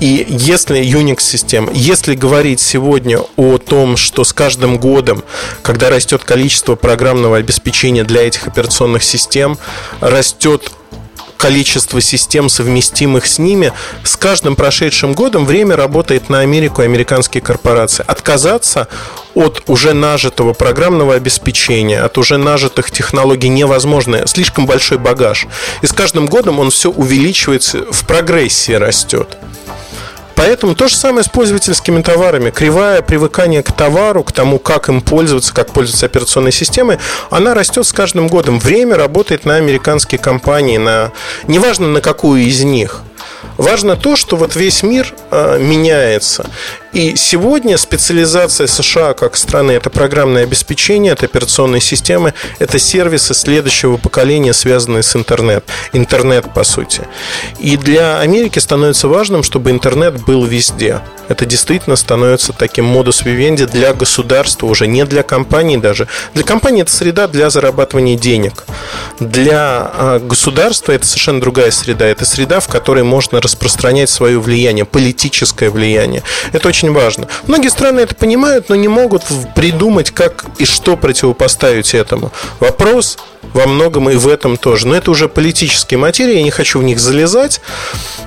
[0.01, 5.25] И если Unix-система, если говорить сегодня о том, что с каждым годом,
[5.63, 9.57] когда растет количество программного обеспечения для этих операционных систем,
[10.03, 10.71] растет
[11.39, 13.73] количество систем, совместимых с ними,
[14.03, 18.05] с каждым прошедшим годом время работает на Америку и американские корпорации.
[18.07, 18.89] Отказаться
[19.35, 24.27] от уже нажитого программного обеспечения, от уже нажитых технологий невозможно.
[24.27, 25.47] Слишком большой багаж.
[25.81, 29.39] И с каждым годом он все увеличивается, в прогрессии растет.
[30.39, 32.51] Поэтому то же самое с пользовательскими товарами.
[32.51, 37.85] Кривая привыкания к товару, к тому, как им пользоваться, как пользоваться операционной системой, она растет
[37.85, 38.61] с каждым годом.
[38.61, 41.11] Время работает на американские компании, на
[41.49, 43.03] неважно на какую из них.
[43.57, 46.47] Важно то, что вот весь мир э, меняется.
[46.93, 53.99] И сегодня специализация США как страны– это программное обеспечение, это операционные системы, это сервисы следующего
[53.99, 55.65] поколения, связанные с интернет.
[55.93, 57.03] Интернет, по сути.
[57.59, 61.03] И для Америки становится важным, чтобы интернет был везде.
[61.29, 66.09] Это действительно становится таким модус вивенди для государства, уже не для компаний даже.
[66.33, 68.65] Для компании это среда для зарабатывания денег.
[69.21, 72.07] Для а, государства это совершенно другая среда.
[72.07, 76.23] Это среда, в которой можно распространять свое влияние, политическое влияние.
[76.53, 77.29] Это очень важно.
[77.47, 79.25] Многие страны это понимают, но не могут
[79.55, 82.33] придумать, как и что противопоставить этому.
[82.61, 83.19] Вопрос
[83.55, 84.87] во многом и в этом тоже.
[84.87, 87.61] Но это уже политические материи, я не хочу в них залезать.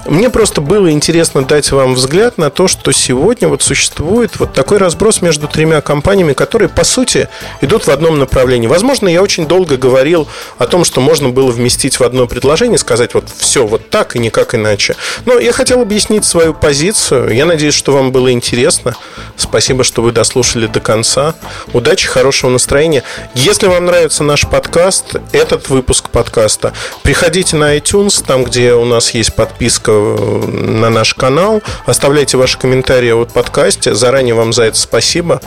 [0.05, 4.78] Мне просто было интересно дать вам взгляд на то, что сегодня вот существует вот такой
[4.78, 7.30] разброс между тремя компаниями, которые, по сути,
[7.61, 8.67] идут в одном направлении.
[8.67, 13.13] Возможно, я очень долго говорил о том, что можно было вместить в одно предложение, сказать
[13.13, 14.95] вот все вот так и никак иначе.
[15.26, 17.34] Но я хотел объяснить свою позицию.
[17.34, 18.95] Я надеюсь, что вам было интересно.
[19.38, 21.36] Спасибо, что вы дослушали до конца.
[21.74, 23.03] Удачи, хорошего настроения.
[23.36, 29.12] Если вам нравится наш подкаст, этот выпуск подкаста, приходите на iTunes, там, где у нас
[29.12, 33.93] есть подписка э, на наш канал, оставляйте ваши комментарии о подкасте.
[33.93, 35.41] Заранее вам за это спасибо.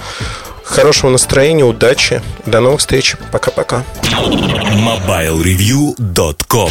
[0.65, 2.23] Хорошего настроения, удачи.
[2.47, 3.17] До новых встреч.
[3.31, 3.85] Пока-пока.
[4.03, 6.62] MobileReview.com